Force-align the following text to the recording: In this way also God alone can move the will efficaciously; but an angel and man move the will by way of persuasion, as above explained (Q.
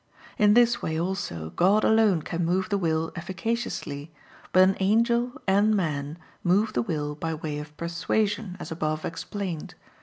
In 0.39 0.55
this 0.55 0.81
way 0.81 0.99
also 0.99 1.51
God 1.51 1.83
alone 1.83 2.23
can 2.23 2.43
move 2.43 2.69
the 2.69 2.77
will 2.79 3.11
efficaciously; 3.15 4.11
but 4.51 4.63
an 4.63 4.75
angel 4.79 5.39
and 5.47 5.75
man 5.75 6.17
move 6.43 6.73
the 6.73 6.81
will 6.81 7.13
by 7.13 7.35
way 7.35 7.59
of 7.59 7.77
persuasion, 7.77 8.57
as 8.59 8.71
above 8.71 9.05
explained 9.05 9.75
(Q. 9.77 9.79